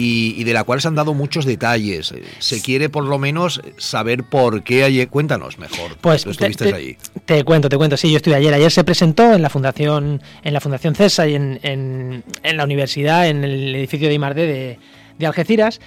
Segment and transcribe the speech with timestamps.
[0.00, 2.14] y, de la cual se han dado muchos detalles.
[2.38, 5.08] Se quiere por lo menos saber por qué ayer.
[5.08, 5.96] Cuéntanos mejor.
[6.00, 6.96] Pues tú estuviste te, allí.
[7.24, 7.96] Te cuento, te cuento.
[7.96, 8.54] Sí, yo estuve ayer.
[8.54, 13.28] Ayer se presentó en la Fundación, en la Fundación CESA y en, en, la universidad,
[13.28, 14.78] en el edificio de Imardé de,
[15.18, 15.80] de Algeciras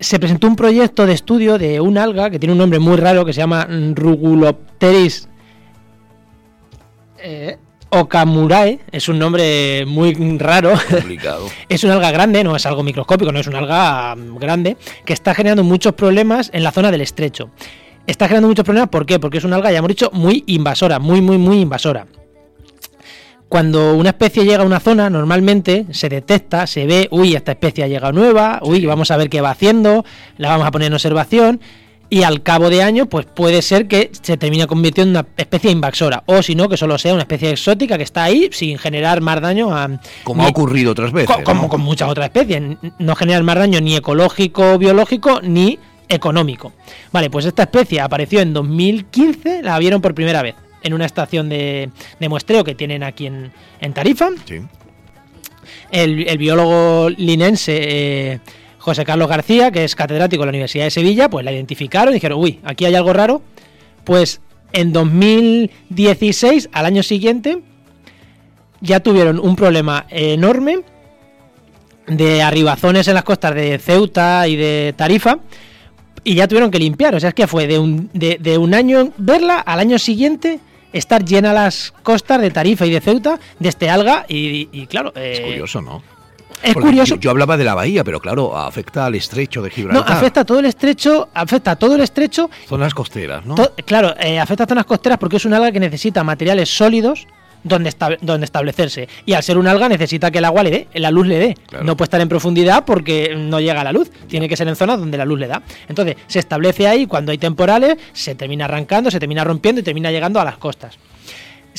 [0.00, 3.24] se presentó un proyecto de estudio de un alga que tiene un nombre muy raro
[3.24, 5.28] que se llama Rugulopteris
[7.18, 7.56] eh,
[7.90, 10.74] Okamurae es un nombre muy raro.
[11.68, 15.12] es un alga grande, no es algo microscópico, no es un alga mm, grande, que
[15.12, 17.50] está generando muchos problemas en la zona del estrecho.
[18.06, 19.18] Está generando muchos problemas, ¿por qué?
[19.18, 22.06] Porque es un alga, ya hemos dicho, muy invasora, muy, muy, muy invasora.
[23.48, 27.84] Cuando una especie llega a una zona, normalmente se detecta, se ve, uy, esta especie
[27.84, 30.04] ha llegado nueva, uy, vamos a ver qué va haciendo,
[30.36, 31.60] la vamos a poner en observación
[32.10, 35.70] y al cabo de años pues puede ser que se termine convirtiendo en una especie
[35.70, 39.20] invasora o si no que solo sea una especie exótica que está ahí sin generar
[39.20, 42.78] más daño a como ha ocurrido otras veces como con muchas otras especies.
[42.98, 46.72] No generar más daño ni ecológico biológico ni económico.
[47.12, 51.48] Vale pues esta especie apareció en 2015 la vieron por primera vez en una estación
[51.48, 54.30] de, muestreo que tienen aquí en, Tarifa.
[54.46, 54.60] Sí.
[55.90, 58.40] el, biólogo linense eh,
[58.78, 62.14] José Carlos García, que es catedrático de la Universidad de Sevilla, pues la identificaron y
[62.14, 63.42] dijeron, uy, aquí hay algo raro.
[64.04, 64.40] Pues
[64.72, 67.62] en 2016, al año siguiente,
[68.80, 70.80] ya tuvieron un problema enorme
[72.06, 75.38] de arribazones en las costas de Ceuta y de Tarifa
[76.24, 77.14] y ya tuvieron que limpiar.
[77.14, 80.60] O sea, es que fue de un, de, un año verla al año siguiente
[80.92, 85.12] estar llena las costas de Tarifa y de Ceuta de este alga y, claro...
[85.14, 86.02] es eh, curioso, ¿no?
[86.62, 87.16] Es curioso.
[87.16, 90.08] Yo, hablaba de la bahía, pero claro, afecta al estrecho de Gibraltar.
[90.08, 92.50] No, afecta a todo el estrecho, afecta a todo el estrecho.
[92.68, 93.54] Zonas costeras, ¿no?
[93.84, 97.26] claro, eh, afecta a zonas costeras porque es un alga que necesita materiales sólidos
[97.62, 99.08] donde, donde establecerse.
[99.26, 101.54] Y al ser un alga necesita que el agua le dé, la luz le dé.
[101.82, 104.10] No puede estar en profundidad porque no llega a la luz.
[104.28, 105.62] Tiene que ser en zonas donde la luz le da.
[105.88, 110.10] Entonces, se establece ahí cuando hay temporales, se termina arrancando, se termina rompiendo y termina
[110.10, 110.98] llegando a las costas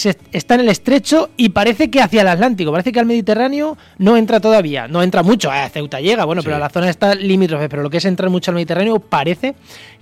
[0.05, 4.17] está en el estrecho y parece que hacia el Atlántico, parece que al Mediterráneo no
[4.17, 7.69] entra todavía, no entra mucho, a Ceuta llega, bueno, pero a la zona está limítrofe,
[7.69, 9.55] pero lo que es entrar mucho al Mediterráneo parece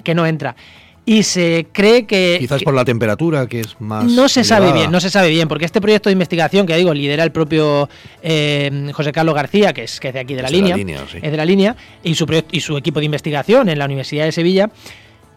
[0.04, 0.56] que no entra.
[1.06, 2.36] Y se cree que...
[2.38, 4.04] Quizás por la temperatura, que es más...
[4.04, 6.94] No se sabe bien, no se sabe bien, porque este proyecto de investigación, que digo,
[6.94, 7.88] lidera el propio
[8.22, 11.46] eh, José Carlos García, que es, que de aquí de la línea, es de la
[11.46, 14.70] línea, y su, y su equipo de investigación en la Universidad de Sevilla,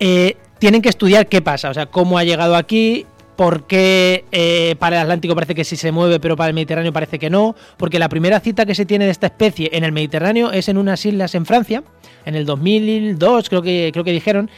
[0.01, 3.07] eh, tienen que estudiar qué pasa, o sea, cómo ha llegado aquí,
[3.41, 6.93] por qué eh, para el Atlántico parece que sí se mueve, pero para el Mediterráneo
[6.93, 9.93] parece que no, porque la primera cita que se tiene de esta especie en el
[9.93, 11.83] Mediterráneo es en unas islas en Francia,
[12.27, 14.51] en el 2002 creo que, creo que dijeron,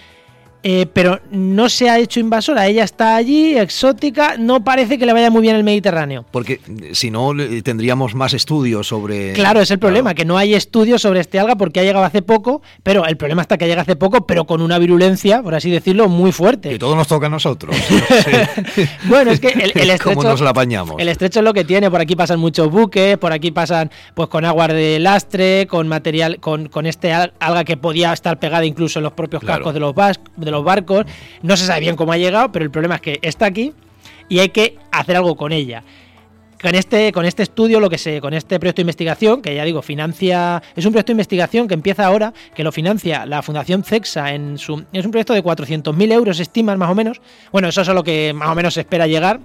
[0.62, 5.12] eh, pero no se ha hecho invasora, ella está allí, exótica, no parece que le
[5.12, 6.24] vaya muy bien el Mediterráneo.
[6.30, 6.60] Porque
[6.92, 7.32] si no,
[7.64, 9.32] tendríamos más estudios sobre...
[9.32, 12.22] Claro, es el problema, que no hay estudios sobre este alga porque ha llegado hace
[12.22, 15.70] poco, pero el problema está que llega hace poco, pero con una virulencia, por así
[15.70, 16.72] decirlo, muy fuerte.
[16.72, 17.74] Y todo nos toca a nosotros.
[19.06, 20.04] bueno, es que el, estrecho...
[20.04, 20.96] ¿Cómo nos la apañamos?
[20.98, 24.28] El estrecho es lo que tiene, por aquí pasan muchos buques, por aquí pasan pues
[24.28, 29.00] con aguas de lastre, con material, con, con este alga que podía estar pegada incluso
[29.00, 29.94] en los propios cascos de los,
[30.36, 31.06] de los barcos.
[31.42, 33.72] No se sabe bien cómo ha llegado, pero el problema es que está aquí
[34.28, 35.82] y hay que hacer algo con ella
[36.62, 39.64] con este, con este estudio, lo que se, con este proyecto de investigación, que ya
[39.64, 43.82] digo, financia, es un proyecto de investigación que empieza ahora, que lo financia la Fundación
[43.82, 47.20] CEXA en su, es un proyecto de 400.000 euros, estiman más o menos.
[47.50, 49.40] Bueno, eso es a lo que más o menos se espera llegar,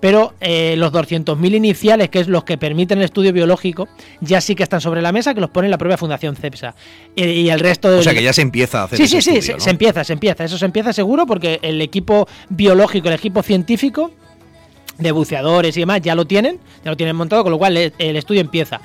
[0.00, 3.88] pero eh, los 200.000 iniciales, que es los que permiten el estudio biológico,
[4.20, 6.74] ya sí que están sobre la mesa, que los pone la propia Fundación CEPSA.
[7.16, 7.98] Y, el resto de...
[7.98, 10.44] O sea, que ya se empieza a hacer Sí, sí, sí, se empieza, se empieza.
[10.44, 14.12] Eso se empieza seguro porque el equipo biológico, el equipo científico
[15.02, 18.16] de buceadores y demás ya lo tienen, ya lo tienen montado, con lo cual el
[18.16, 18.80] estudio empieza.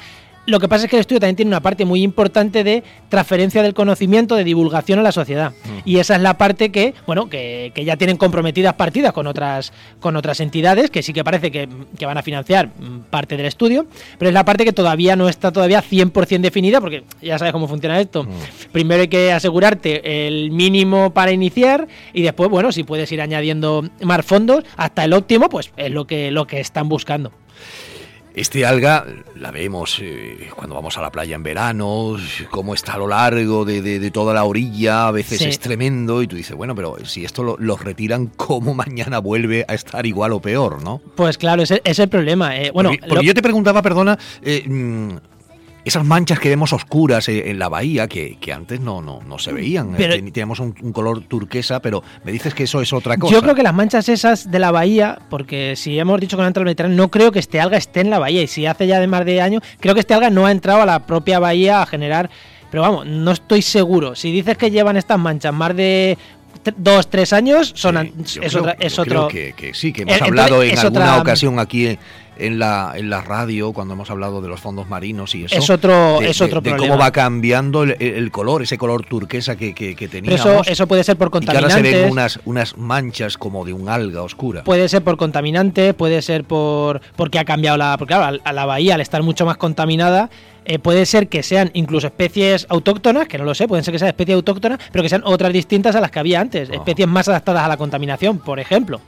[0.48, 3.62] Lo que pasa es que el estudio también tiene una parte muy importante de transferencia
[3.62, 5.52] del conocimiento, de divulgación a la sociedad.
[5.84, 9.74] Y esa es la parte que, bueno, que, que, ya tienen comprometidas partidas con otras,
[10.00, 11.68] con otras entidades, que sí que parece que,
[12.00, 15.28] que, van a financiar mm, parte del estudio, pero es la parte que todavía no
[15.28, 18.24] está todavía 100% definida, porque ya sabes cómo funciona esto.
[18.24, 18.30] Mm.
[18.72, 23.84] Primero hay que asegurarte el mínimo para iniciar y después, bueno, si puedes ir añadiendo
[24.02, 27.34] más fondos hasta el óptimo, pues es lo que, lo que están buscando.
[28.38, 29.04] Este alga
[29.34, 32.18] la vemos eh, cuando vamos a la playa en verano,
[32.52, 35.46] cómo está a lo largo de, de, de toda la orilla, a veces sí.
[35.46, 39.66] es tremendo y tú dices, bueno, pero si esto lo, lo, retiran, ¿cómo mañana vuelve
[39.68, 41.02] a estar igual o peor, no?
[41.16, 42.56] Pues claro, ese es el problema.
[42.56, 43.22] Eh, bueno, porque, porque lo...
[43.24, 45.16] yo te preguntaba, perdona, eh, mm,
[45.88, 49.54] esas manchas que vemos oscuras en la bahía que, que antes no, no, no, se
[49.54, 49.94] veían.
[49.96, 53.34] Pero, eh, teníamos un, un, color turquesa, pero me dices que eso es otra cosa.
[53.34, 56.46] Yo creo que las manchas esas de la bahía, porque si hemos dicho que no
[56.46, 58.42] ha entrado al Mediterráneo, no creo que este alga esté en la bahía.
[58.42, 60.82] Y si hace ya de más de años, creo que este alga no ha entrado
[60.82, 62.30] a la propia bahía a generar.
[62.70, 64.16] Pero vamos, no estoy seguro.
[64.16, 66.18] Si dices que llevan estas manchas más de
[66.76, 69.28] dos, tres años, son sí, es, creo, otra, es otro.
[69.30, 71.22] Que, que, sí, que hemos hablado en alguna otra...
[71.22, 71.98] ocasión aquí
[72.40, 75.56] en la, en la radio cuando hemos hablado de los fondos marinos y eso.
[75.56, 76.84] Es otro, de, es otro de, problema.
[76.84, 80.42] de cómo va cambiando el, el, color, ese color turquesa que, que, que teníamos.
[80.42, 81.78] Pero eso, eso puede ser por contaminantes.
[81.78, 84.64] Y que ahora se ven unas, unas manchas como de un alga oscura.
[84.64, 87.98] Puede ser por contaminante, puede ser por porque ha cambiado la.
[87.98, 90.30] Porque claro, a la bahía al estar mucho más contaminada.
[90.70, 94.00] Eh, puede ser que sean incluso especies autóctonas, que no lo sé, pueden ser que
[94.00, 96.74] sean especies autóctonas, pero que sean otras distintas a las que había antes, oh.
[96.74, 99.00] especies más adaptadas a la contaminación, por ejemplo.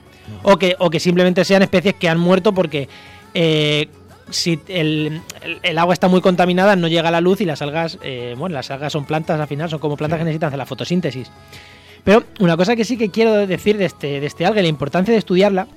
[0.44, 2.88] O que, o que simplemente sean especies que han muerto porque
[3.34, 3.90] eh,
[4.30, 7.98] si el, el, el, agua está muy contaminada, no llega la luz y las algas,
[8.04, 10.66] eh, bueno, las algas son plantas al final, son como plantas que necesitan hacer la
[10.66, 11.32] fotosíntesis.
[12.04, 15.12] Pero una cosa que sí que quiero decir de este, de este alga, la importancia
[15.12, 15.68] de estudiarla,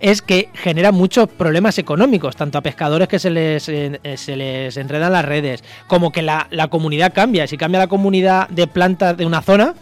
[0.00, 4.76] es que genera muchos problemas económicos, tanto a pescadores que se les, eh, se les
[4.76, 7.46] enredan las redes, como que la, la comunidad cambia.
[7.46, 9.74] Si cambia la comunidad de plantas de una zona,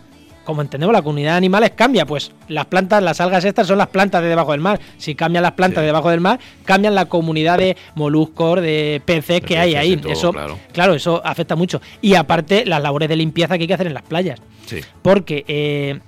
[0.44, 3.88] como entendemos, la comunidad de animales cambia, pues las plantas, las algas estas son las
[3.88, 4.80] plantas de debajo del mar.
[4.98, 5.82] Si cambian las plantas sí.
[5.82, 9.96] de debajo del mar, cambian la comunidad de moluscos, de peces que hay ahí.
[9.96, 10.58] Todo, eso, claro.
[10.72, 10.94] claro.
[10.94, 11.80] eso afecta mucho.
[12.00, 14.40] Y aparte, las labores de limpieza que hay que hacer en las playas.
[14.66, 14.80] Sí.
[15.02, 16.00] Porque eh,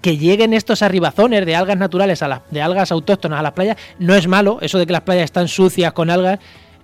[0.00, 3.76] que lleguen estos arribazones de algas naturales, a las, de algas autóctonas a las playas,
[3.98, 4.58] no es malo.
[4.60, 6.38] Eso de que las playas están sucias con algas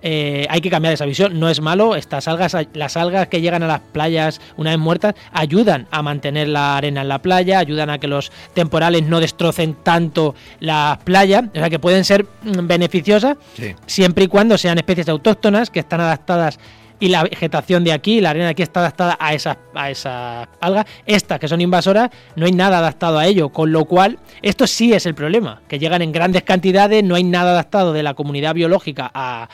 [0.06, 1.40] eh, hay que cambiar esa visión.
[1.40, 5.14] No es malo, estas algas, las algas que llegan a las playas una vez muertas
[5.32, 9.76] ayudan a mantener la arena en la playa, ayudan a que los temporales no destrocen
[9.82, 13.74] tanto la playa, o sea que pueden ser mm, beneficiosas sí.
[13.86, 16.58] siempre y cuando sean especies autóctonas que están adaptadas
[17.00, 20.48] y la vegetación de aquí, la arena de aquí está adaptada a esas, a esas
[20.60, 20.84] algas.
[21.06, 24.92] Estas que son invasoras, no hay nada adaptado a ello, con lo cual esto sí
[24.92, 28.54] es el problema, que llegan en grandes cantidades, no hay nada adaptado de la comunidad
[28.54, 29.48] biológica a,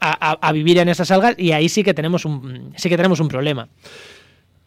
[0.00, 3.20] a, a, vivir en esas algas y ahí sí que tenemos un, sí que tenemos
[3.20, 3.68] un problema.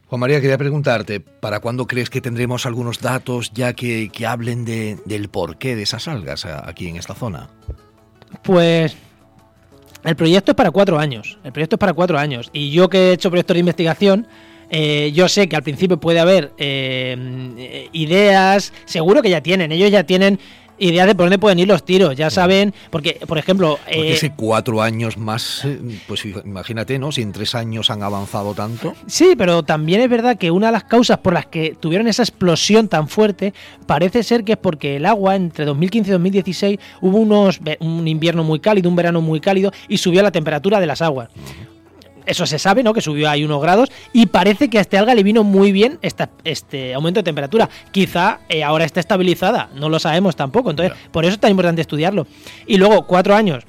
[0.07, 4.63] Juan María, quería preguntarte, ¿para cuándo crees que tendremos algunos datos ya que, que hablen
[4.63, 7.49] de, del porqué de esas algas aquí en esta zona?
[8.43, 8.95] Pues
[10.03, 11.39] el proyecto es para cuatro años.
[11.43, 12.49] El proyecto es para cuatro años.
[12.53, 14.27] Y yo que he hecho proyectos de investigación,
[14.69, 19.91] eh, yo sé que al principio puede haber eh, ideas, seguro que ya tienen, ellos
[19.91, 20.39] ya tienen
[20.77, 22.15] idea de por dónde pueden ir los tiros.
[22.15, 23.79] Ya saben, porque, por ejemplo.
[23.85, 27.11] Porque eh, cuatro años más, eh, pues imagínate, ¿no?
[27.11, 28.93] Si en tres años han avanzado tanto.
[29.07, 32.23] Sí, pero también es verdad que una de las causas por las que tuvieron esa
[32.23, 33.53] explosión tan fuerte
[33.85, 38.43] parece ser que es porque el agua entre 2015 y 2016 hubo unos, un invierno
[38.43, 41.29] muy cálido, un verano muy cálido y subió la temperatura de las aguas.
[41.35, 41.72] Uh -huh
[42.25, 42.93] eso se sabe, ¿no?
[42.93, 45.99] Que subió ahí unos grados y parece que a este alga le vino muy bien
[46.01, 47.69] esta, este aumento de temperatura.
[47.91, 50.69] Quizá eh, ahora esté estabilizada, no lo sabemos tampoco.
[50.69, 52.27] Entonces, por eso es tan importante estudiarlo.
[52.67, 53.65] Y luego, cuatro años.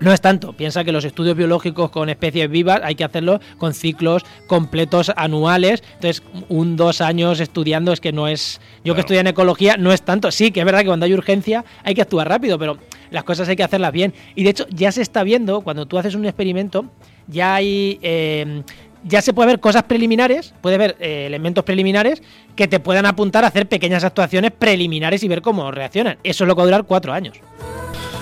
[0.00, 3.72] No es tanto, piensa que los estudios biológicos con especies vivas hay que hacerlo con
[3.74, 8.94] ciclos completos anuales, entonces un dos años estudiando es que no es, yo claro.
[8.96, 11.64] que estudié en ecología no es tanto, sí que es verdad que cuando hay urgencia
[11.84, 12.76] hay que actuar rápido, pero
[13.12, 15.96] las cosas hay que hacerlas bien y de hecho ya se está viendo cuando tú
[15.96, 16.86] haces un experimento,
[17.26, 17.98] ya hay...
[18.02, 18.62] Eh,
[19.06, 22.22] ya se puede ver cosas preliminares, puede ver eh, elementos preliminares
[22.56, 26.16] que te puedan apuntar a hacer pequeñas actuaciones preliminares y ver cómo reaccionan.
[26.24, 27.38] Eso es lo que va a durar cuatro años.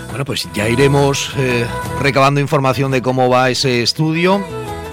[0.08, 1.64] Bueno, pues ya iremos eh,
[2.00, 4.44] recabando información de cómo va ese estudio.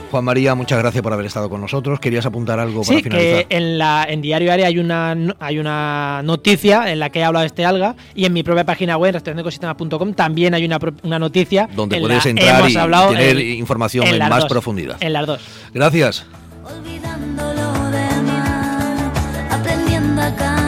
[0.10, 2.00] Juan María, muchas gracias por haber estado con nosotros.
[2.00, 3.46] ¿Querías apuntar algo para sí, finalizar?
[3.46, 7.24] Que en, la, en Diario Área hay una, hay una noticia en la que he
[7.24, 11.20] hablado de este alga y en mi propia página web, restauracionecosistema.com, también hay una, una
[11.20, 11.70] noticia.
[11.76, 14.98] Donde puedes entrar y tener información en, más profundidad.
[15.00, 15.42] En las dos.
[15.74, 16.26] Gracias.
[16.64, 19.12] Olvidándolo demás,
[19.52, 20.59] aprendiendo acá.